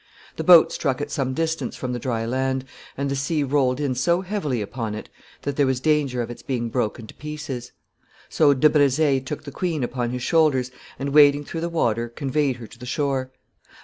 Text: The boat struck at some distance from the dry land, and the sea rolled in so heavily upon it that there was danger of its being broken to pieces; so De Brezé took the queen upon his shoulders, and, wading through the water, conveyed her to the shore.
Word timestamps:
The 0.37 0.43
boat 0.43 0.71
struck 0.71 0.99
at 0.99 1.11
some 1.11 1.35
distance 1.35 1.75
from 1.75 1.93
the 1.93 1.99
dry 1.99 2.25
land, 2.25 2.65
and 2.97 3.07
the 3.07 3.15
sea 3.15 3.43
rolled 3.43 3.79
in 3.79 3.93
so 3.93 4.21
heavily 4.21 4.59
upon 4.59 4.95
it 4.95 5.09
that 5.43 5.57
there 5.57 5.67
was 5.67 5.79
danger 5.79 6.23
of 6.23 6.31
its 6.31 6.41
being 6.41 6.69
broken 6.69 7.05
to 7.05 7.13
pieces; 7.13 7.71
so 8.27 8.55
De 8.55 8.67
Brezé 8.67 9.23
took 9.23 9.43
the 9.43 9.51
queen 9.51 9.83
upon 9.83 10.09
his 10.09 10.23
shoulders, 10.23 10.71
and, 10.97 11.09
wading 11.09 11.43
through 11.45 11.61
the 11.61 11.69
water, 11.69 12.09
conveyed 12.09 12.55
her 12.55 12.65
to 12.65 12.79
the 12.79 12.87
shore. 12.87 13.31